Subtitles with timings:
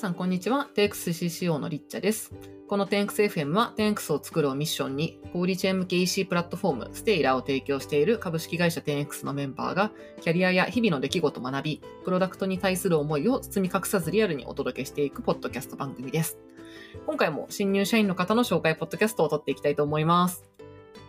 [0.00, 0.66] さんこんにちは。
[0.74, 2.32] TXCCO のリッチャです。
[2.68, 9.92] この 10XFM は 10X を作るをミッションに、小売チェーン向け EC プラットフォーム、ステイラーを提供している株式会社 10X のメンバーが、
[10.22, 16.38] キャリアや日々の出来事を学び、プロダクトに対する思いを包み隠さずリアルにお届けしていくポッドキャスト番組です。
[17.04, 20.48] 今回も新入社員の方の紹介ポッドキャストを撮っていきたいと思います。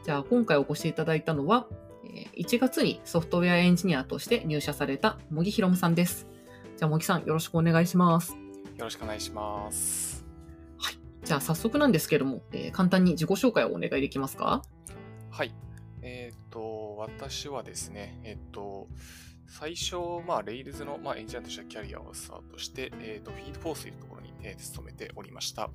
[0.03, 1.65] じゃあ今回お越しいただいたのは、
[2.35, 6.27] 1月にソフトウェアエンジニアとして入社された茂木ひろむさんです。
[6.75, 8.40] じゃあ茂木さんよろしくお願いします。
[8.81, 10.25] よろしくお願いします。
[11.23, 14.63] じゃあ早速なんですけども、えー簡単に自己紹介をお願いできますか？
[15.29, 15.53] はい。
[16.01, 18.87] えっ、と、私はですね、えっ、と、
[19.47, 25.69] 最初、まあ、Rails の、まあ、エンジニアとしてキャリアをスタートして、えっ、と、フィードフォースというところに、えー勤めておりました。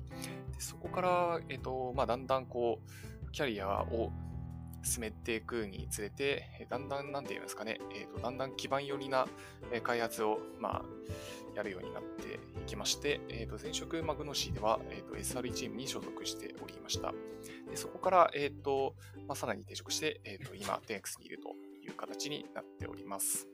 [0.51, 2.81] でそこから、えっ、と、まあ、だんだんこ
[3.25, 4.11] う、キャリアを
[4.83, 9.27] 進めていくにつれて、えーだんだん、なんて言いますかね、えっ、と、だんだん基盤寄りな、
[9.71, 10.81] えー開発を、まあ、
[11.55, 17.13] やるようになっていきまして、えっ、と、前職マグノシーでは、えっ、と、SRE チームに所属しておりました。
[17.69, 18.95] でそこから、えっ、と、
[19.27, 21.49] まあ、さらに転職して、えっ、と、今、10X にいると
[21.83, 23.47] いう形になっております。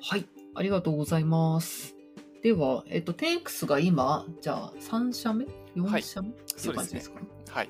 [0.00, 1.94] はい、ありがとうございます。
[2.42, 7.28] では、えっと、10X が今、じゃあ3社目 ?4 社目、っていそう感じですかね。
[7.48, 7.68] はい。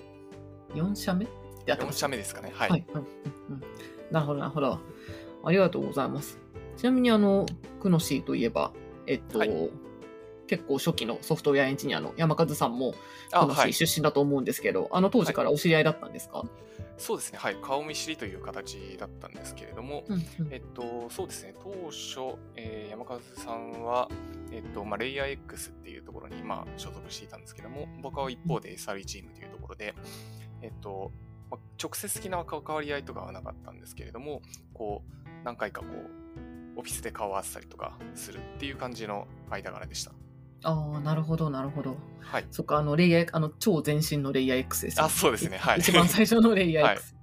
[0.75, 1.27] 4社目？
[1.63, 2.53] って4ます社目ですかね。
[2.55, 2.71] はい。
[2.71, 3.07] はい、うんうん
[3.51, 3.63] うん。
[4.11, 4.79] なるほど、なるほど。
[5.45, 6.39] ありがとうございます。
[6.77, 7.47] ちなみに、あの、
[7.81, 8.73] クノシーといえば、
[9.07, 9.71] えっと、はい
[10.49, 12.95] 結構初期のソフトウェアエンジニアの山和さんも
[13.33, 13.73] あ、クノシーはい。
[13.73, 16.45] 出身だと思うんですけど、あの当時からお知り合いだったんですか、
[16.99, 17.39] そうですね。
[17.39, 17.57] はい。
[17.63, 21.55] 顔見知りという形だったんですけれども、うんうんえっと、そうですね。
[21.63, 24.11] 当初、えー山和さんは、
[24.51, 29.95] えっと、まあ、レイヤー X っていうところに、まあ、所属していたんですけども、僕は一方で SRE チームというところで、
[30.61, 31.13] えっと、
[31.53, 34.41] まあ、直接的な関わり合いとかはなかったんですけれども、
[34.73, 40.13] こう、何回かこう、オフィスで顔を合わせたりとかするっていう感じの間柄でした。
[40.65, 41.99] ああ、なるほど、なるほど。
[42.21, 42.47] はい。
[42.51, 45.59] そっか、あの、レイヤー、あの、超前身のレイヤー X ですよあ、そうですね。
[45.59, 45.81] はい。
[45.81, 47.15] 一番最初のレイヤーはい X。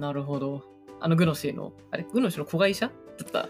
[0.00, 0.64] なるほど。
[1.00, 3.48] あの、グノシーの、あれ、グノシーの子会社だった？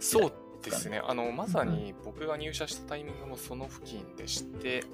[0.00, 1.00] そうですね。
[1.04, 4.84] あの、まさに僕が入社したタイミングもその付近でして、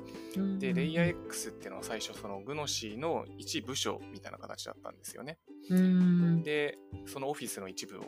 [0.58, 5.38] で、レイヤー X っていうのは最初、そのグノシーの一部署みたいな形だったんですよね。
[5.70, 6.42] うーん。
[6.42, 8.04] で、そのオフィスの一部を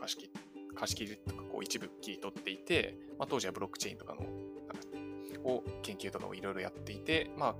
[0.00, 0.30] 貸し切
[0.74, 4.22] 貸し切るとか、こう一部切り取っていて、まあ、当時はブロックチェーンとかの、
[5.44, 7.54] を研究とかをいろいろやっていて、まあ、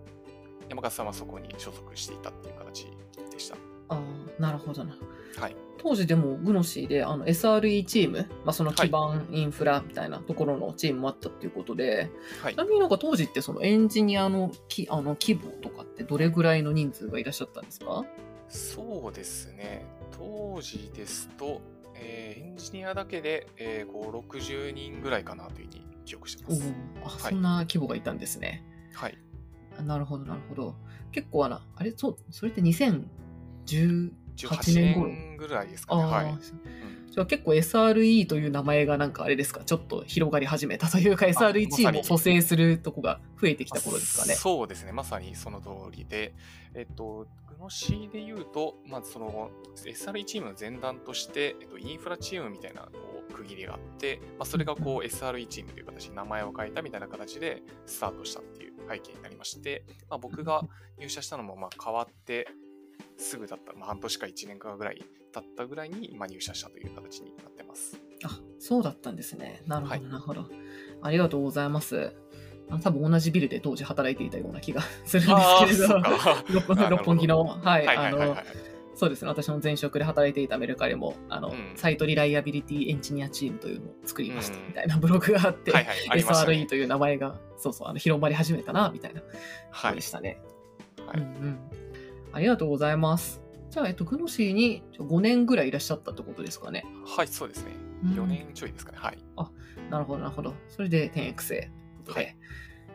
[0.69, 2.87] 山勝さんはそこに所属していたっていう形
[3.31, 3.56] でした。
[3.88, 4.00] ああ、
[4.39, 4.97] なるほどな。
[5.39, 5.56] はい。
[5.78, 12.11] 当時でもグノシーであの SRE チーム、まあ、その基盤インフラみたいなところのチームもあったっていうことで、
[12.43, 12.65] はいちな。
[12.65, 18.05] みになんか当時ってそのエンジニアのきあの規模とかってどれぐらいの人数がいらっしゃったんですか？
[18.49, 19.84] そうですね。
[20.17, 21.61] 当時ですと、
[21.94, 26.73] えーエンジニアだけで、えー、5、60人ぐらいかなというふうに記憶しておます。
[27.03, 28.65] お、あ、はいそんな規模がいたんですね。
[28.94, 29.19] はい。
[29.77, 30.77] あなるほど、なるほど。
[31.11, 36.03] 結構あの、あれ、そう、それって2018 18年ぐらいですかね。
[36.05, 36.27] はい。
[36.27, 36.41] うん
[37.15, 44.34] じゃあ結構 SRE という名前がなんかあれですか、ちょっと広がり始めたというか、SRE チームを蘇生するとこが増えてきた頃ですかね。
[44.34, 44.91] そうですね。
[44.91, 46.34] まさにその通りで、
[46.75, 60.62] えっと、グノシーで言うと、まずその SRE チームの前段として、えっと、インフラチームみたいなこう区切りがあって、まあ、それがこう SRE チームという形に名前を変えたみたいな形でスタートしたっていう背景になりまして、まあ、僕が
[60.99, 62.49] 入社したのもまあ変わって
[63.16, 68.00] すぐだった、まあ、半年か1年かぐらい経ったぐらいに今入社したという形になってます。
[68.25, 69.62] あ、そうだったんですね。
[69.66, 70.47] なるほど、はいなるほど。
[71.03, 72.12] ありがとうございます。
[72.71, 78.44] あの多分同じビルで当時働いていたような気が するんですけれど六本木の、はい、はいはいあのはいはい、
[78.94, 86.66] そうですね、私の前職で働いていたメルカリも、あの、うんサイトリライアビリティエンジニアチームというのを作りましたうんみたいなブログがあって、はいはいありました SRE ね。
[86.66, 89.22] という名前が、そうそう、あの広まり始めたな、みたいな
[89.71, 90.41] はいでしたね。
[91.06, 91.59] はいうんうん。
[92.34, 93.41] ありがとうございます。
[93.71, 96.84] じゃあ、えっと、グノシーに5年ぐらいいらっしゃったってことですかね。
[97.06, 97.72] はい、そうですね。
[98.05, 98.99] うん4年ちょいですかね。
[99.00, 99.19] はい。
[99.91, 100.55] なるほど、なるほど。
[100.69, 101.70] それで 10X へ
[102.08, 102.37] はい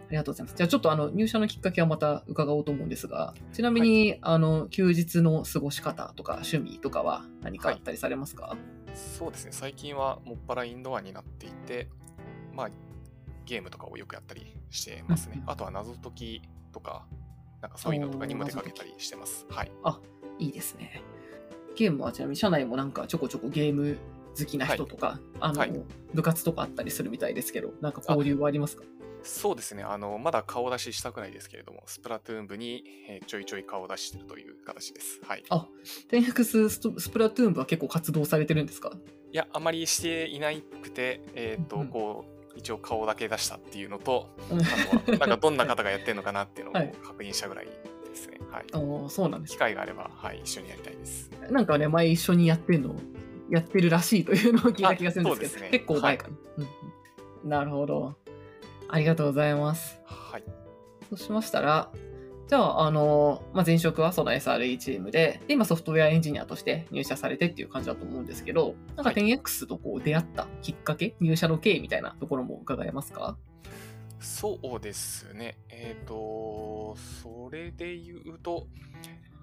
[0.10, 0.56] ありがとうございます。
[0.58, 8.58] じゃあちょっとあの入社のきっかけはまた伺おうと思うんですが、ちなみに、あの休日の過ごし方とか趣味とかは何かあったりされますか、
[8.96, 9.52] そうですね。
[9.52, 11.90] 最近はもっぱらインドアになっていて、
[12.56, 12.70] まあ、
[13.46, 15.48] ゲームとかをよくやったりしてますねう。
[15.48, 16.42] んあとは謎解き
[16.72, 17.06] とか、
[17.62, 19.46] なんかそういうのとかにも出かけたりしてます。
[19.50, 19.72] はい。
[20.40, 21.02] いいですね。
[21.76, 23.98] ゲームはちなみに社内もなんかちょこちょこゲーム
[24.38, 25.74] 好きな人とか、あの、はい
[26.14, 28.84] 部活とかあったりするみたいですけど、なんか交流はありますか？
[29.22, 29.84] そうですね。
[29.84, 35.20] あの、まだ顔出ししたくないですけれども、スプラトゥーン部に、えーちょいちょい顔を出してるという形です。
[35.28, 35.44] はい。
[35.50, 35.68] あ
[36.10, 38.92] 10X ストスプラトゥーン部は結構活動されてるんですか？
[39.32, 47.72] いや、あまりしていないくて、えっ、と、うんこう、一応顔だけ出したっていうのと、うんあとはなんかどんな方がやってるのかなっていうのをはい確認したぐらいで
[48.16, 48.40] すね。
[48.52, 48.66] はい。
[48.74, 51.32] おーそうなんです機会があれば、はい、一緒にやりたいです。
[51.50, 52.96] なんかね、前一緒にやってんの、
[53.50, 56.70] やってるらしいというのを聞いた気がするんですけど、ね結構前かな、うんうん
[57.44, 58.16] なるほど。
[58.90, 60.00] ありがとうございます。
[60.06, 60.44] はい。
[61.10, 61.90] そうしましたら、
[62.50, 73.38] じゃあ、あの、まあ、前職はその SRE チームで、で今ソフトウェアエンジニアとして入社されてっていう感じだと思うんですけど、なんかはい 10X とこう出会ったきっかけ、入社の経緯みたいなところも伺えますか？
[74.20, 75.60] そうですね。
[75.70, 78.66] えっ、と、それで言うと、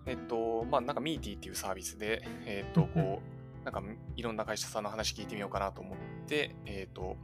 [0.04, 3.22] えっ、と、まあ、なんかミーティーっていうサービスで、えっ、と、うんこ
[3.62, 3.82] う、なんか
[4.16, 7.16] いろんな会社さんの話聞いてみようかなと思って、えっ、と、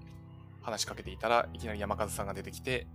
[0.63, 2.87] 話しかけていたらいきなり山和さんが出てきて、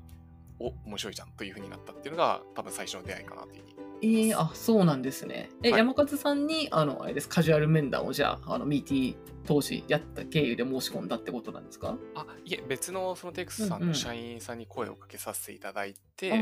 [0.59, 3.75] お、面白いじゃんというふうになったっていうのが多分最初の出会いかなというふうに。
[4.00, 5.50] ええあ、そうなんですね。
[5.63, 9.15] え、はい山和さんに、あの、あれです、カジュアル面談をじゃあ、あの、ミーティー
[9.48, 11.98] 当時やった経由で申し込んだってことなんですか？
[12.15, 16.38] あ、いえ、別のそのテクスさんうんうんの社員さんに声をかけさせていただいて、は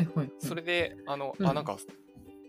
[0.00, 0.30] いはい。
[0.38, 1.76] それで、あの、うんあ、なんか、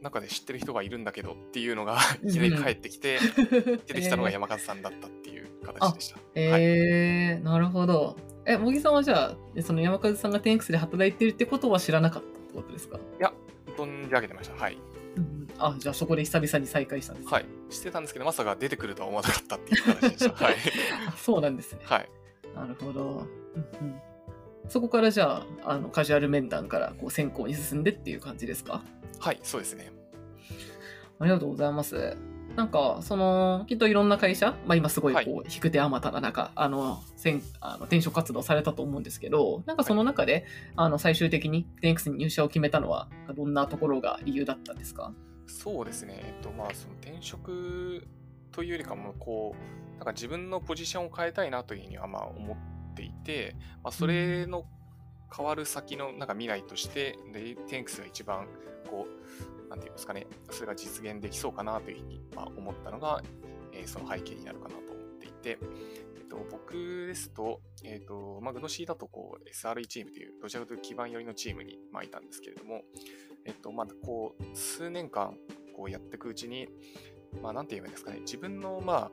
[0.01, 3.19] 中で知ってる人がいるんだけどっていうのがうん いきなり返ってきて、
[3.87, 6.15] 出てきたのがえー山和さんだったっていう形でした。
[6.15, 6.23] はい。
[6.35, 8.17] えー、なるほど。
[8.45, 12.97] え、茂木さんはじゃあ、その山和さんが 10X で働いてるってことは知らなかったってことですか？
[12.97, 13.31] いや、
[13.77, 14.55] 存じ上げてました。
[14.55, 14.77] はい。
[15.17, 17.45] うんあ、じゃあそこで久々に再会したんですねはい。
[17.69, 20.45] 知ってたんですけど、まさか出てくるとは思わなかったっていう形でした。
[20.45, 20.55] はい。
[21.09, 21.79] あそうなんですね。
[21.83, 22.09] はい。
[22.55, 23.01] なるほど。
[23.03, 24.01] うんうん
[24.67, 28.83] そこからじゃあ、あのカジュアル面談からこう選考に進んでっていう感じですか？
[29.19, 29.91] はい、そうですね。
[31.17, 32.15] ありがとうございます。
[32.59, 35.25] なんか、その、きっといろんな会社、まあ今すごいはい。
[35.25, 40.45] こう、引く手あまたな中、あの、選あの転職活動されたと思うんですけど、なんかその中で、
[40.75, 45.13] あの、最終的に 10X に入社を決めたのは、どんなところが理由だったんですか？
[45.47, 46.21] そうですね。
[46.21, 48.05] えっと、まあ、その転職
[48.51, 54.65] というよりかも、こう、なんか自分のポジションを変えたいなというふうには、まあ、思っていて、まあ、それの
[55.33, 58.47] 変わる先のなんか未来として、で、テンクスが一番、
[58.89, 63.21] こう、なんていうんですかね、それが実現できそうかなというふうに、まあ、思ったのが、
[63.71, 65.57] えーその背景になるかなと思っていて、
[66.17, 66.73] えっと、僕
[67.07, 72.83] ですと、えっと、まあ、グノシーだと、こう、SRE チームという、どちらかというと基盤寄りのチームに、まあ、いたんですけれども、
[73.45, 75.37] えっと、まあ、こう、数年間、
[75.75, 76.67] こうやっていくうちに、
[77.41, 79.11] まあ、なんて言えばいいんですかね、自分の、まあ、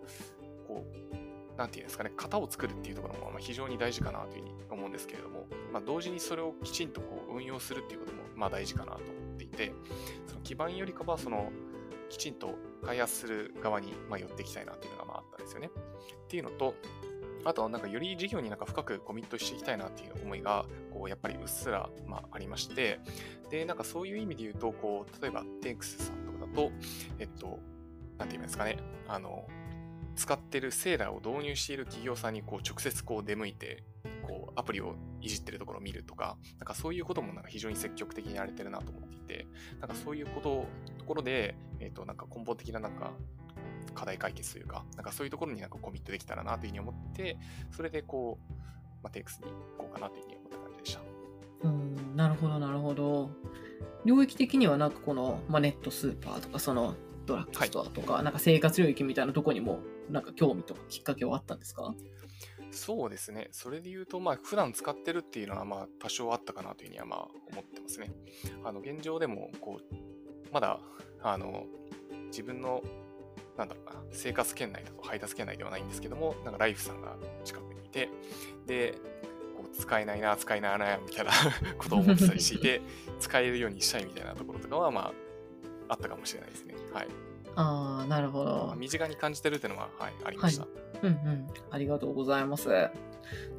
[0.66, 9.00] こう、なんていうんですかね、型を作るっていうところも非常に大事かなというふうに思うんですけれども、まあ、同時にそれをきちんとこう運用するっていうこともまあ大事かなと
[9.36, 9.72] っていて、
[10.26, 11.52] その基盤よりかは、その、
[12.08, 12.54] きちんと
[12.84, 15.68] 開発する側にま寄っていきたいなっていうのがまああったんですよね。
[15.68, 16.74] っていうのと、
[17.44, 23.00] あとはなんかより事業になんか深くコミットしていきたいなっていう思いが、こうやっぱりうっすらまあありまして、
[23.50, 26.72] で、なんかそういう意味で言うと、こう、例えば、テンクスさんとかだと、
[27.18, 27.60] えっと、
[28.18, 29.46] なんて言いますかね、あの、
[30.16, 33.84] 使ってるセーラーを導入している企業さんにこう直接こう出向いて、
[34.22, 39.46] こうアプリをいじってるところを見るとか、なんかそういうこともなんか非常に積極的にやられてるなと思っていて、
[39.80, 40.66] なんかそういうこと、
[40.98, 43.12] ところで、えっ、と、なんか根本的ななんか
[43.94, 47.38] 課題解決というか、なんかそういうところになんかコミットできたらなというふうに思って、
[47.70, 48.52] それでこう、
[49.02, 49.46] まあ、テイクスに
[49.78, 51.00] 行こうかなというふうに思った感じでした。
[51.62, 53.30] うん、なるほど、なるほど。
[54.04, 56.94] 領域的にはなんかこの、まあ、ネットスーパーとか、その
[57.26, 59.80] ドラッグストアとか、なんか生活領域みたいなとこにも、
[60.10, 61.94] なんか興味とかきっかけはあったんですか？
[62.76, 63.48] そうですね。
[63.52, 68.12] それで言うと、まあ、普段使ってるっていうのは、まあ、多少あったかなというふうには、まあ、思ってますね。
[68.64, 69.96] あの、現状でも、こう、
[70.52, 70.78] まだ、
[71.22, 71.64] あの、
[72.26, 72.82] 自分の、
[73.56, 78.10] なんだろうな、生活圏内だと配達圏内ではないんですけども、なんかライフさんが近くにいて、
[78.66, 78.94] で、
[79.56, 81.32] こう使えないな、使えないな、みたいな
[81.78, 82.82] ことを思ってたりしていて、
[83.18, 85.12] 使えるようにしたいみたいなところとかは、ま
[85.88, 86.74] あ、あったかもしれないですね。
[86.92, 87.08] はい。
[87.56, 88.76] ああ、なるほまどあ。
[88.76, 90.66] 身近に感じてるっていうのは、はい、ありました。
[91.02, 91.46] うんうん。
[91.70, 92.64] ありがとうございます。
[92.64, 92.68] ち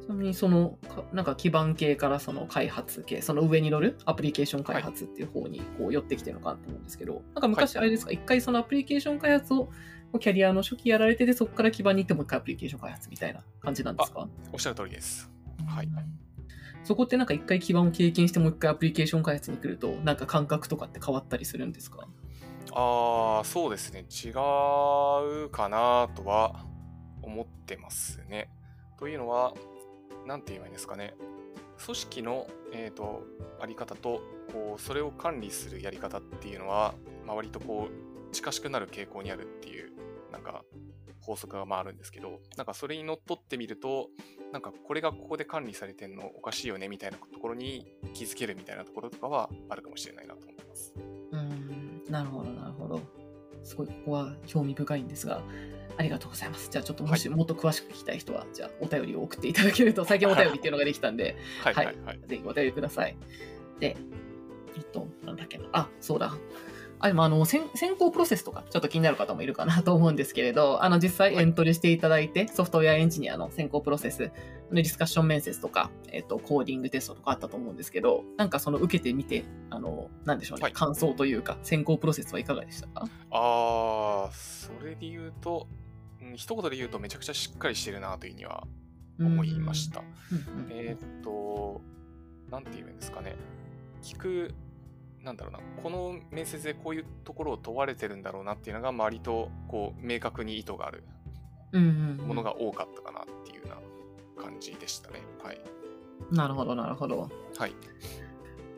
[0.08, 9.68] なみに、その、かなんか基盤系からその開発系、その上に乗るアプリケーション開発っていう方にこう寄ってきてるのかなと思うんですけど、なんか昔あれですか、一回そのアプリケーション開発を
[10.20, 14.28] キャリアの初期やられてて、そこから基盤に行ってもう一回アプリケーション開発みたいな感じなんですか？
[14.52, 15.30] おっしゃる通りです。
[15.66, 15.92] はいうん
[16.84, 22.08] そこってなんか一回基盤を経験してもう一回アプリケーション開発に来ると、なんか感覚とかって変わったりするんですか？
[22.80, 24.04] ああ、そうですね。
[24.08, 26.64] 違うかなとは
[27.22, 28.50] 思ってますね。
[29.00, 29.52] というのは、
[30.26, 31.16] なんて言えばいいんですかね。
[31.84, 33.24] 組織の、えー、と
[33.60, 34.20] あり方と
[34.52, 36.94] こうそれを管理するやり方っていうのは、
[37.24, 39.92] まあ、割とこう近しくなる傾向にあるっていう
[40.32, 40.64] なんか
[41.20, 44.08] 法則がまああるんですけどなんかそれにのっとってみると
[44.52, 50.94] なんかこれがここで管理されてんのおかしいよねみたいなところに気づけるみたいなところとかはあるかもしれないなと思います。
[52.10, 53.02] なるほど、なほど。
[53.62, 55.42] すごい、ここは興味深いんですが、
[55.96, 56.68] ありがとうございます。
[56.70, 62.20] じゃあちょっともしもっと詳しく聞きたい人は、じゃあお便りを送っていただけると、 最近お便りっていうのができたんで、はいはいはい。
[62.26, 63.16] ぜひお便りください。
[63.80, 63.96] で、
[64.76, 65.64] えっと、なんだっけな。
[65.72, 66.36] あ、そうだ。
[67.00, 74.30] あでもあの選選考プロセスとかちょっと気になる方もいるかなと思うんですけれど、 あの実際エントリーしていただいて、ソフトウェアエンジニアの選考プロセスの
[74.72, 83.08] ディスカッション面接とか、えっと、コーディングテストとかあったと思うんですけど、なんかその受けてみて、あの、なんでしょうね、はい感想というか、選考プロセスはいかがでしたか？
[83.30, 85.66] ああ、それで言うと、
[86.22, 88.66] うん一言で言うとめちゃくちゃしっかりしてるなというふうには
[89.20, 90.02] 思いました。
[90.68, 91.80] えーっと、
[92.50, 93.36] なんて言うんですかね。
[94.02, 94.54] 聞く、
[95.22, 101.04] なんだろうな、この面接でこういうところを問われてるんだろうなっていうのが、割とこう明確に意図がある
[101.72, 103.68] ものが多かったかなっていうよう
[104.40, 105.20] な感じでしたね。
[105.42, 105.60] はい。
[106.30, 107.28] なるほど、なるほど。
[107.56, 107.72] はい。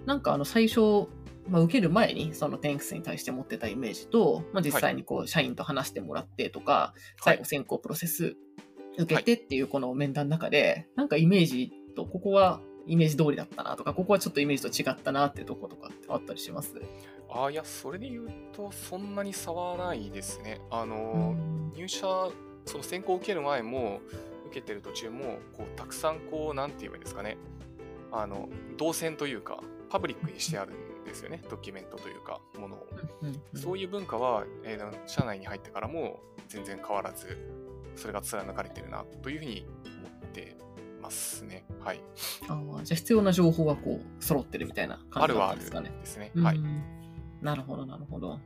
[0.06, 1.08] なんかあの最初、
[1.48, 8.36] まあ、受ける前にそのテンクスに対して持ってたイメージと、まあ、実際にこう社員と話してもらってとか、最後選考プロセス
[8.98, 16.74] 受けてっていうこの面談の中で、なんかイメージとここはイメージ通りだったなとかここはちょっとイメージと違ったなっていうとことかってあったりします？
[17.28, 20.60] ああ、いや、それで言うと、そんなに差はないですね。
[20.70, 20.96] あうの、
[21.32, 22.06] ん入社、
[22.66, 24.00] その選考を受ける前も、
[24.46, 27.36] 受けてる途中も、こう、たくさん、こう、なんて言えばいいんですかね。
[28.10, 31.40] あの、動線というか、パブリックにしてあるんですよね。
[31.48, 32.86] ドキュメントというか、ものを。
[33.54, 37.38] そういう文化は、えー社内に入ってからも全然変わらず、
[37.94, 40.56] それが貫かれてるな、というふうに思って
[41.00, 41.64] ますね。
[41.80, 42.00] はい。
[42.48, 46.32] あーじゃあ必要な情報はこう揃ってるみたいな感じだあるはあるったんですかね。
[46.42, 46.60] はい。
[47.42, 48.38] なるほど、なるほど。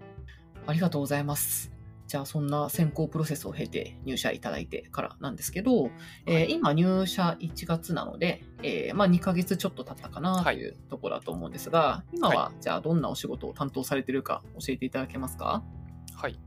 [0.67, 1.73] ありがとうございます。
[2.07, 5.91] じゃあ、そんな選考プロセスを経て入社いただいてからなんですけど、
[6.27, 15.65] えーはい今入社1月なので、えーまあ、2ヶ月ちょっと経ったかなとはいいうところだと思うんですが、今ははじゃあどんなお仕事を担当されてるか教えていただけますか？
[16.15, 16.39] はい。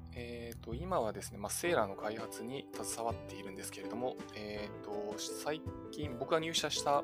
[0.67, 7.03] と、今はですね、まあ、セーラーの開発に携わっているんですけれども、えっ、と、最近、僕が入社した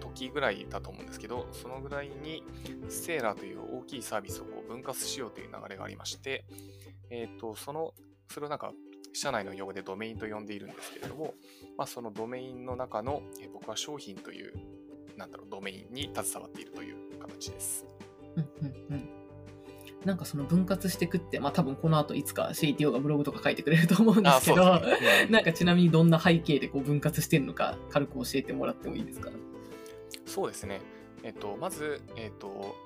[0.00, 2.44] 時ぐらいだと思うんですけど、そのぐらいに、
[2.88, 6.44] セーラーという大きいサービスをこう分割しようという流れがありまして、
[7.10, 7.94] えっ、と、その、
[8.28, 8.72] それをなんか、
[9.14, 11.34] 社内の用語でドメインと呼んでいるんですけれども、
[11.78, 14.52] まあ、そのドメインの中の、えー僕は商品という、
[15.16, 17.86] なんだろう、ドメインに携わっているという形です。
[18.36, 19.17] うんうんうん
[20.04, 24.82] なんかその分割していくって、まあ多分この後いつか CTO がブログとか書いてくれると思うんですけど、ね。
[25.26, 29.30] う んなんかちなみにどんな背景でこう分割してるのか軽く教えてもらってもいいですか？
[30.26, 30.80] そうですね。
[31.24, 32.76] えっと、まず、えっと、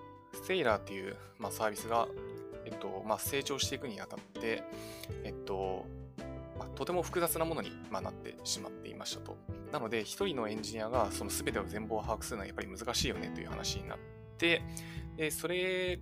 [0.44, 2.08] セイラーっていう、まあ、サービスが、
[2.64, 4.62] えっと、まあ、成長していくにあたって、
[5.24, 5.84] えっと、
[6.58, 9.36] まあ、とても複雑なものに、まあ、なってしまっていましたと。
[9.70, 13.98] なので、一人のエンジニアがその全てを全貌を把握するのはやっぱり難しいよねという話になっ
[14.38, 14.62] て、
[15.16, 15.98] でそれ、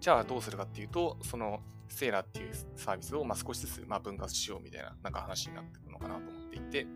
[0.00, 6.86] じゃあどうするかっていうと、その、セイラーっていうサービスをまあ少しずつまあ分割しようみたいななんか話になっていくのかなと思っていて、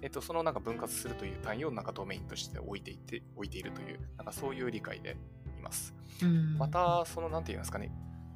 [0.00, 5.16] えっと、そのなんか分割するという単位をなんかドメインとして置いていて、置いているという、なんかそういう理解で
[5.58, 5.94] います。
[6.56, 7.92] また、その、なんていうんですかね、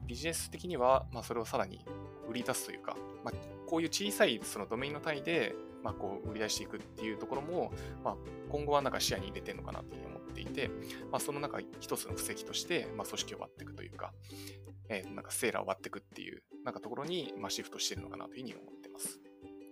[0.07, 1.85] ビジネス的には、まあ、それをさらに
[2.29, 3.35] 売り出すというか、まあ、
[3.67, 7.73] こういう小さいそのドメインの単位で、まあ、こう売り出していくっていうところも、
[8.05, 8.17] まあ、
[8.51, 10.69] 今後はなんか視野に入れてるのかなというふうに思っていて、
[11.11, 14.13] まあ、その中一つの布石として、まあ、組織を割っていくというか、
[14.89, 19.21] えーなんかセーラーを割っていくっていう、なんかところに、まあ、シフトしてるのかなというふうに思ってます。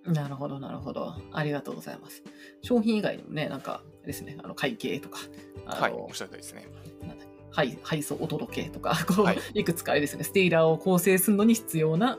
[0.06, 1.14] なるほど、なるほど。
[1.32, 2.22] ありがとうございます。
[2.62, 5.18] 商品以外にもね、なんかですね、あの会計とか、
[5.66, 6.66] はい、おっしゃるとりですね。
[7.00, 12.18] なんだっけ配配送お届けとか、こう、はいい、くつかあれですね、ステイラーを構成するのに必要な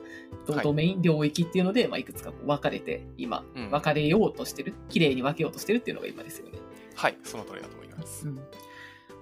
[0.63, 6.59] ドメイン、領域っていうので、まあ、いくつか分かれて、今、うん分かれようとしてる、綺麗に分けようとしてるっていうのが今ですよね。
[6.95, 8.27] はい、その通りだと思います。
[8.27, 8.37] うん。
[8.37, 8.41] あ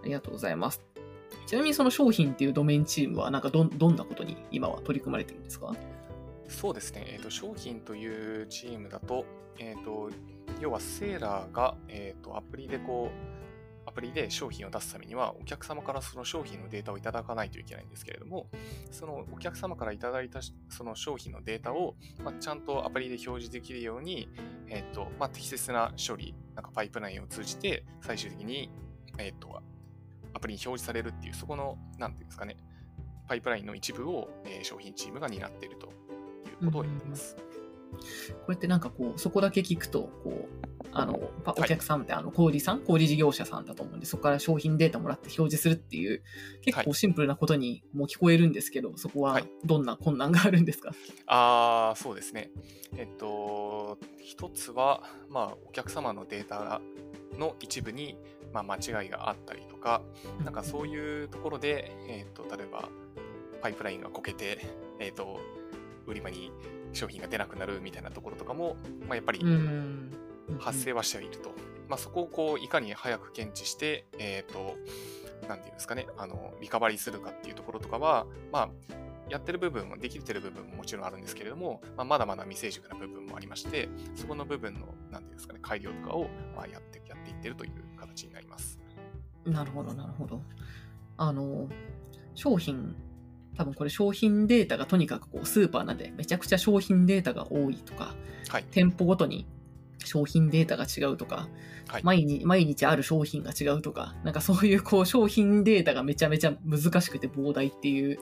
[0.05, 0.81] りがとうございます。
[1.45, 5.75] ちなみにその商品っていうドメインチームは、なんかどんどんなことに今は取り組まれてるんですか？
[6.47, 9.25] そうですね、えーと、商品というチームだと、
[9.59, 10.09] えーと、
[10.59, 13.38] 要はセーラーが、えーと、アプリでこう、
[13.89, 18.47] アプリで商品を出すためには、お客様からその商品のデータをいただかないといけないんですけれども、
[18.91, 24.29] そのお客様からいただいたその商品のデータを、ま、ちゃんとアプリで表示できるように、
[24.67, 28.69] えーとまあ、適切な処理、なんかパイプラインを通じて、最終的に、
[29.17, 29.59] えーと、
[30.33, 32.57] アプリに表示されるっていう、そこの、なんていうんですかね、
[33.27, 35.89] パイプラインの一部を、え商品チームが担っているとい
[36.61, 37.35] うことを言っています。
[38.45, 40.47] これってなんかこう、そこだけ聞くと、こ
[40.78, 46.23] う、あの、お客さんって、あの、小売さん、小売事業者さんだと思うんで、そこから商品データもらって表示するっていう、
[46.61, 49.49] 結構シンプルなことにも聞こえるんですけど、そこははい。
[49.65, 50.91] どんな困難があるんですか、
[51.27, 52.51] ああ、そうですね。
[52.95, 56.81] えっと、一つは、まあ、お客様のデータ
[57.37, 58.17] の一部に、
[58.51, 60.01] まあ、間違いがあったりとか、
[60.43, 62.89] なんかそういうところで、えっと、例えば、
[63.61, 64.59] パイプラインがこけて、
[64.99, 65.39] えっと、
[66.07, 66.51] 売り場に
[66.93, 68.77] 商品が出なくなるみたいなところとかも、
[69.07, 70.11] まあ、やっぱりうん。
[70.59, 71.51] 発生はしてはいると。
[71.87, 74.77] まあ、そこをこういかに早く検知して、えっ、と、
[75.47, 78.69] なんていうんですかね、あの、リカバリーするかっていうところとかは、まあ、
[79.29, 88.79] やってる部分も、できてる部分ももちろんあるんですけれども、まあ、まだまだ未成熟な部分もありまして、そこの部分の、なんていうんですかね、改良とかを、まあ、やって、やっていってるという形になります。
[89.45, 90.41] なるほど、なるほど。
[91.17, 91.67] あの、
[92.35, 92.95] 商品、
[93.55, 98.15] 多分これ商品データがとにかくこうスーパーなんでめちゃくちゃ商品データが多いとか、
[98.47, 98.65] はい。
[98.71, 99.45] 店舗ごとに
[100.05, 101.47] 商品データが違うとか、
[101.87, 108.19] はい毎日毎日ある商品が違うとか、なんかそういうこう商品データがめちゃめちゃ難しくて膨大っていう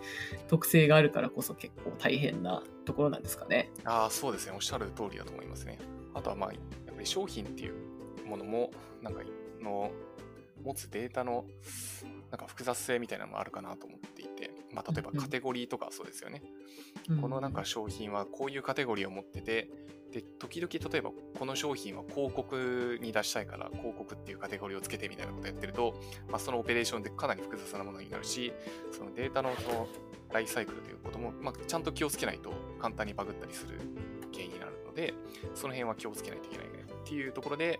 [0.47, 3.69] 特性があるからこそ結構大変なところなんですかね。
[3.83, 4.53] ああ、そうですね。
[4.53, 5.79] おっしゃる通りだと思いますね。
[6.13, 6.59] あとは、まあ、や
[6.91, 7.73] っぱり商品っていう
[8.25, 9.21] ものも、なんか、
[9.61, 9.91] の、
[10.63, 11.45] 持つデータの、
[12.31, 16.43] なんか複雑性みたいなのもあるかなと思っていて、まあ、例えばカテゴリーとかそうですよね。
[17.09, 19.69] うんこのなんか商品はこういうカテゴリーを持ってて、
[20.11, 25.95] で、時々例えばこの商品は広告に出したいから広告っていうカテゴリーをつけてみたいなことをやってると、
[26.29, 28.53] まあ、そのオペレーションでかなり複雑なものになるし、
[28.91, 29.87] そのデータのその
[30.31, 33.79] ライフサイクルということも、まあ、ちゃんと気をつけないと簡単にバグったりする
[34.31, 35.13] 原因になるので、
[35.55, 37.79] その辺は気をつけないといけないねっていうところで、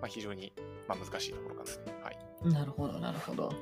[0.00, 0.52] まあ、非常に
[0.88, 1.94] まあ難しいところかですね。
[2.02, 2.18] はい。
[2.52, 3.52] なるほど、なるほど。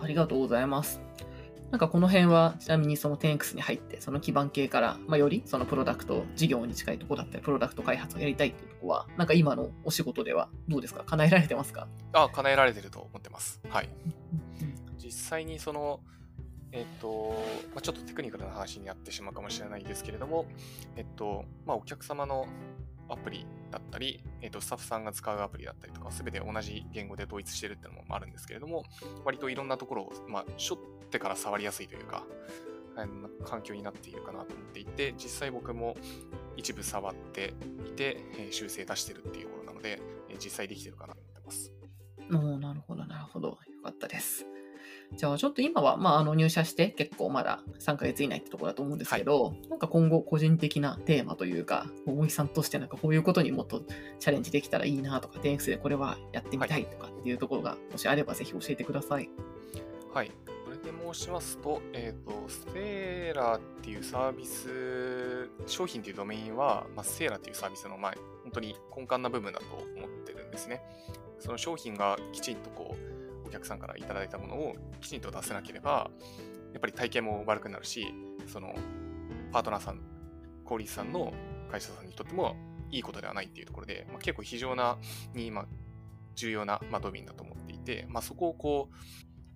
[0.00, 1.00] ありがとうございます。
[1.70, 11.02] なんかこの辺は、ちなみにその 10X に入って、その基盤系から、まあ、よりそのプロダクト、事業に近いところだったり、プロダクト開発をやりたいっていうところは、なんか今のお仕事ではどうですか？
[11.04, 11.88] 叶えられてますか？
[12.12, 13.60] あ、叶えられてると思ってます。
[13.68, 13.88] はい。
[14.96, 16.00] 実際にその、
[16.72, 17.34] えっと、
[17.74, 20.46] まあ、ちょっとテクニカルな話になってしまうかもしれないですけれども、
[20.96, 22.46] えっと、まあ、お客様の
[23.08, 28.84] アプリだったり、えっと、スタッフさんが使うアプリだったりとか、すべて同じ言語で統一してるってのもあるんですけれども、
[29.24, 32.24] 割といろんなところを、まあ、しょってから触りやすいというか、
[33.44, 35.96] 環境になっているかなと思っていて、実際僕も
[36.56, 37.54] 一部触って
[37.86, 41.72] いて、えー修正出してるっていうところなので、えー実際できてるかなと思ってます。
[42.30, 43.48] おなるほど、なるほど。
[43.48, 44.46] よかったです。
[45.14, 53.82] じゃあ、ちょっと今は、まあ、あの入社して結構まだ3ヶ月以内ってところだと思うんですけど、なんか今後個人的なテーマというか、大木さんとしてなんかこういうことにもっと
[54.18, 59.30] チャレンジできたらいいなとか、10X でこれはやってみたいとかっていうところが、もしあればぜひ教えてください。
[60.12, 60.32] はい。
[60.64, 70.82] それで申しますと、えっ、と、ステーラっていうサービス、商品っていうドメインは、まあ、ステーラっていうサービスの、まあ、本当に根幹な部分だと思ってるんですね。
[71.38, 73.16] その商品がきちんとこう、
[73.46, 76.10] お客さんからいただいたものをきちんと出せなければ、
[76.72, 78.12] やっぱり体験も悪くなるし、
[78.46, 78.74] その、
[79.52, 80.00] パートナーさん、
[80.64, 81.32] 小売さんの
[81.70, 82.56] 会社さんにとっても
[82.90, 84.98] いいことではないっていうところで、まあ、結構非常な
[85.34, 85.66] に、まあ、
[86.34, 88.94] 重要な、まあ、ドメインだと思っていて、まあ、そこをこう、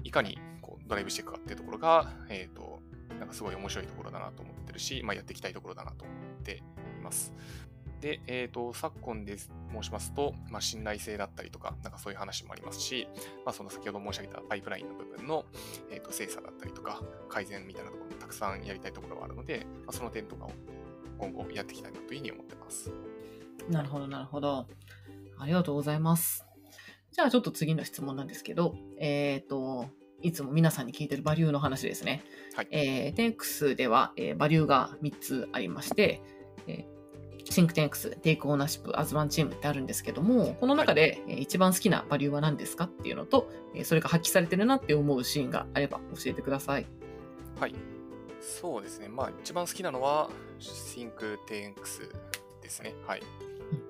[0.03, 2.81] いかにこうドライブしていくかっていうところが、えっ、と、
[3.19, 6.63] なんかすごい面白いところだなと思ってるし、まあ、やっていきたいところだなと思って
[6.99, 7.33] います。
[8.01, 9.49] で、えっ、と、昨今で申
[9.83, 13.09] しますと、まあ、信頼性だったりとか、なんかそういう話もありますし、
[13.45, 15.45] まあ、その先ほど申し上げたパイプラインの部分の、
[15.91, 20.53] えっ、と、精査だったりとか、改善みたいなところもたくさんやりたいところがあるので、まあ、その点とかを
[21.19, 22.93] 今後やっていきたいなというふうに思ってます。
[23.69, 24.67] なるほど、なるほど。
[25.39, 26.45] ありがとうございます。
[27.13, 29.87] じゃあちょっと次の質問なんですけど、えっ、と、
[30.23, 32.23] いつも皆さんに聞いてるバリューの話ですね。
[32.55, 36.23] はいえー、10X では、えーバリューが3つありまして、
[36.67, 37.00] えー、
[37.51, 46.87] シンク 10X、テイクオーナーシップ、アズワンチームってあるんですけども、この中で、えー一番好きなバリューは何ですかっていうのと、えーそれが発揮されてるなって思うシーンがあれば教えてください。
[47.59, 47.75] はい。
[48.41, 49.09] そうですね。
[49.09, 51.75] まあ、一番好きなのは、Think 10X
[52.63, 52.95] ですね。
[53.07, 53.23] はい。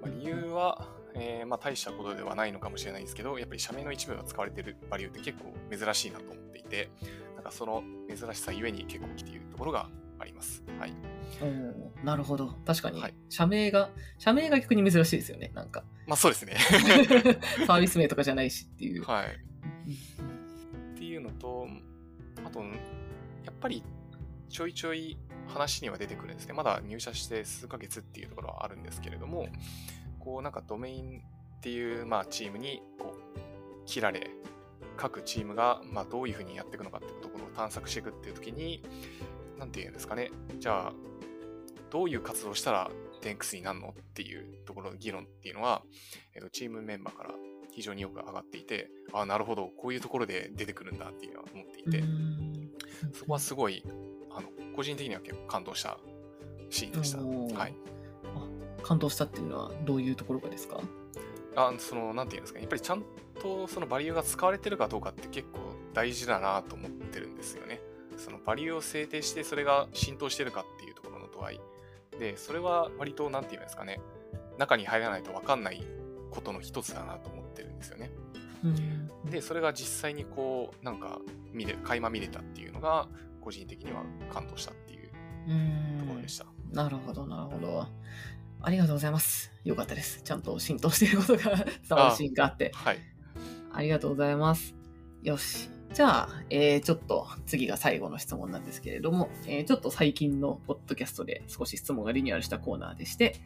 [0.00, 6.90] まあ、理由は、えーまあ、大したことではないのかもしれないですけど、やっぱり社名の一部が使われているバリューって結構珍しいなと思っていて、
[7.34, 9.88] なんかその珍しさゆえに結構来ているところが
[10.20, 10.62] あります。
[10.78, 10.92] はい。
[11.40, 12.54] おーなるほど。
[12.66, 15.50] 確かにはい、社名が、社名が逆に珍しいですよね。
[15.54, 16.56] なんか、まあそうですね。
[17.66, 19.04] サービス名とかじゃないしっていう。
[19.04, 19.26] はい。
[20.94, 21.66] っていうのと、
[22.44, 22.66] あと、や
[23.50, 23.82] っぱり
[24.48, 26.54] ちょいちょい話には出てくるんですね。
[26.54, 29.48] まだ入社して数ヶ月っていうところはあるんですけれども、
[30.18, 31.22] こうなんかドメイン
[31.56, 34.30] っていう、まあ、チームにこう切られ、
[34.96, 38.82] 各チームが、まあ、どういうふうにやっていくのかっていうところを探索していくっていう時に、
[39.60, 40.92] なんていうんですかね、じゃあ、
[41.90, 42.90] どういう活動をしたら
[43.22, 45.82] 10X になるのっていうところの議論っていうのは、
[46.34, 47.34] えっと、チームメンバーから
[47.70, 52.70] 非常によく上がっていて、ああ、なるほど、こういうところで出てくるんだっていうのは思っていて、うん
[53.14, 53.84] そこはすごい、
[54.30, 55.98] あの、個人的には結構感動した
[56.68, 57.18] シーンでした。
[57.18, 57.74] はい。
[58.82, 60.80] 感動したっていうのはどういうところがですか？
[61.56, 63.04] あその、なんていうんですかね、やっぱりちゃん
[63.40, 65.58] とそのバリューが使われてるかどうかって結構
[65.94, 67.79] 大事だなと思ってるんですよね。
[68.44, 71.60] バリューを制定してそれが浸透してるかっていうところの度合い
[72.18, 74.00] で、それは割と、なんて言うんですかね、
[74.58, 75.82] 中に入らないと分かんない
[76.30, 78.10] ことの一つだなと思ってるんですよね。
[78.64, 81.18] うんで、それが実際にこう、なんか
[81.52, 83.08] 見れ、垣間見れたっていうのが、
[83.40, 85.08] 個人的には感動したっていう
[85.98, 86.46] ところでした。
[86.72, 87.86] なるほど、なるほど。
[88.62, 89.50] ありがとうございます。
[89.64, 90.22] よかったです。
[90.22, 92.72] ちゃんと浸透していることが伝わ るシーンがあって。
[92.74, 92.98] はい。
[93.72, 94.74] ありがとうございます。
[95.22, 95.70] よし。
[95.92, 103.36] じゃあ、えーちょっと次が最後の質問なんですけれども、えーちょっと最近のポッドキャストで少し質問がリニューアルしたコーナーでして、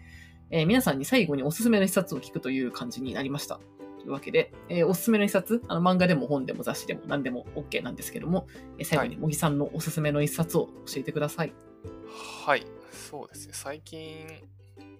[0.50, 3.58] えー皆さんに最後におすすめの一冊を聞くという感じになりました。
[3.98, 8.46] というわけで、えーおすすめの一冊、あの漫画でも本でも雑誌でも何でも OK なんですけども、
[8.78, 11.54] えー最後に茂木さんのおすすめの一冊を教えてください。
[12.46, 13.54] はい、そうですね。
[13.54, 14.26] 最近、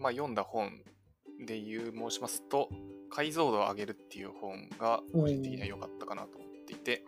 [0.01, 0.81] まあ、読んだ本
[1.47, 2.71] で言う申しますと、
[3.11, 7.05] 解像度を上げるっていう本が個人的には良かったかなと思っていて、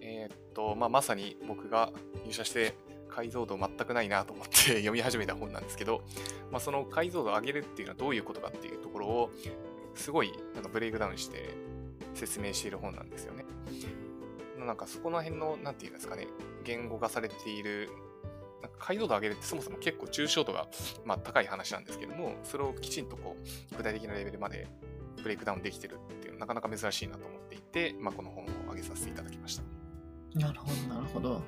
[0.00, 1.92] えーっと、まあ、まさに僕が
[2.24, 2.74] 入社して
[3.08, 6.04] 解像度全くないなと思って 読み始めた本なんですけど、
[6.50, 9.30] まあ、その解像度を上げるっていうのはどういうことかっていうところを、
[9.94, 11.54] すごいなんかブレイクダウンして
[12.14, 13.44] 説明している本なんですよね。
[14.58, 16.28] なんかそこの辺の、なんていうんですかね、
[16.64, 17.88] 言語化されている
[18.62, 20.68] なんか解像度を上げるってそもそも結構抽象度が、
[21.04, 24.66] まあ、高い話なんですけども、それをきちんとこう具体的なレベルまで
[25.22, 29.62] ブレイクダウンできてるっていうのはなかなか珍しいなと思っていて、まあ、この本を上げさせていただきました。
[30.38, 31.42] なるほど、なるほど。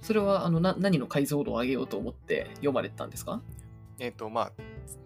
[0.00, 3.40] それはあのな何の解像度を上げようと思って読まれてたんですか？
[3.98, 4.52] えっ、と、まあ、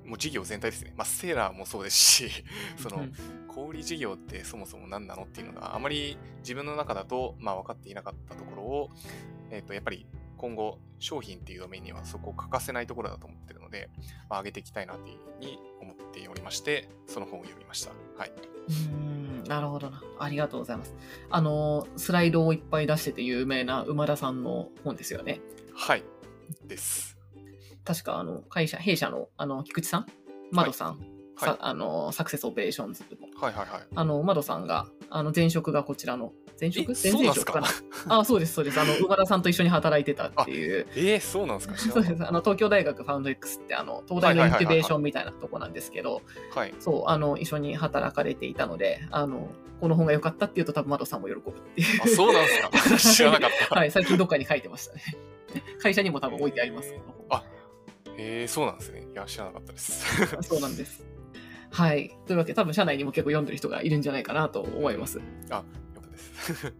[0.07, 0.95] もう事業全体ですね。
[0.97, 2.31] まあ、セーラーもそうですし、
[2.79, 3.13] その、うん
[3.57, 8.91] 小売事業ってそもそも何なのっていうのがあまり自分の中だと、まあ、分かっていなかったところを、
[9.51, 13.89] えっ、と、やっぱり今後商品っていうドメインにはそこを欠かせないところだと思ってるので、
[14.29, 17.93] まあ、上げていきたいなというふうに思っておりまして、その本を読みました。
[18.19, 19.26] はい。
[19.49, 20.03] なるほどな。
[20.19, 20.95] ありがとうございます。
[21.31, 25.41] あの、スライドをいっぱい出してて有名な馬田さんの本ですよね。
[25.75, 26.05] はい。
[26.67, 27.17] です。
[27.85, 30.07] 確か、あの、会社、弊社の、あの、菊池さん？
[30.53, 31.01] 窓さん、
[31.39, 33.81] はいさあの、サクセスオペレーションズの、はいはいはい。
[33.95, 36.93] あの、窓さんが、あの、前職がこちらの、前職？
[36.93, 37.69] え前職かな？
[38.21, 38.81] あ、そうです、そうです。
[38.81, 40.87] あの、馬田さんと一緒に働いてたっていう。
[40.97, 41.77] えー、そうなんですか？
[41.93, 42.27] そうです。
[42.27, 46.23] あの、東京大学ファウンド X って、あの、東大のインキュベーションみたいなとこなんですけど、
[46.55, 46.75] たはい。
[46.81, 49.51] そう、あの、一緒に働かれていたので、あの、
[49.83, 52.03] この本が良かったっていうと多分窓さんも喜ぶっていう。
[52.03, 52.63] あ、そうなんです
[52.95, 52.97] か？
[53.13, 53.75] 知らなかった。
[53.75, 55.03] はい、最近どっかに書いてましたね。
[55.83, 56.95] 会社にも多分置いてあります。
[56.95, 57.45] えーあ、
[58.17, 59.07] えー、そうなんですね。
[59.13, 60.07] いや、知らなかったです。
[60.41, 61.05] そうなんです。
[61.71, 62.17] はい。
[62.27, 65.21] というわけで、多分社内にも結構読んでる人がいるんじゃないかなと思います。
[65.51, 65.63] あ、よ
[65.95, 66.75] かったです。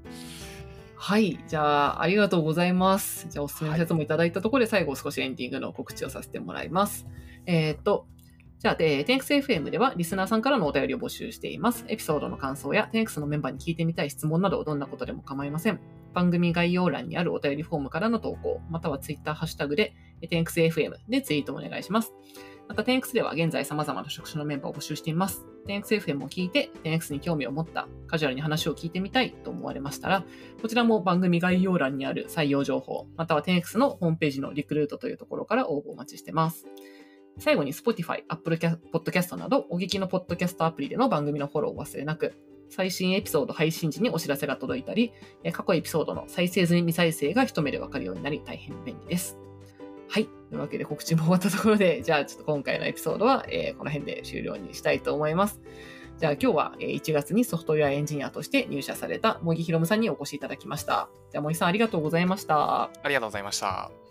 [0.99, 1.39] はい。
[1.47, 3.29] じゃあ、ありがとうございます。
[3.29, 7.07] じゃあ、おすすめの説もいただいたところで、最後少しエンディングの告知をさせてもらいます。
[7.45, 8.07] えーっと、
[8.59, 11.85] じゃあ、えー、10XFM ではリスナーさんからのお便りを募集しています。
[11.89, 15.81] エピソードの感想や 10X のメンバーに聞いてみたい質問など、どんなことでも構いません。
[16.15, 22.15] 番組概要欄にあるお便りフォームからの投稿、または Twitter ハッシュタグで 10XFM でツイートお願いします。
[22.69, 25.47] また 10X では現在様々な職種のメンバーを募集しています。
[25.67, 30.25] 10XFM を聞いて 10X に興味を持った、カジュアルに話を聞いてみたいと思われましたら、
[30.63, 36.67] こちらも番組概要欄にある採用情報、または 10X のホームページのリクルートというところから応募お待ちしてます。
[37.39, 42.35] 最後に Spotify、Apple Podcast などお聞きのポッドキャストアプリでの番組のフォローを忘れなく、
[42.69, 45.13] 最新エピソード配信時にお知らせが届いたり、
[45.53, 49.39] 過去エピソードの再生済み再生が一目でわかるようになり大変便利です。
[50.09, 50.27] はい。
[50.27, 55.61] というわけで告知も終わったところで、じゃあちょっと今回のエピソードは、えーこの辺で終了にしたいと思います。
[56.19, 61.09] じゃあ今日は1月にソフトウェアエンジニアとして入社された茂木ひろむさんにお越しいただきました。
[61.31, 62.85] じゃあ茂木さんありがとうございました。
[62.85, 64.06] ありがとうございました。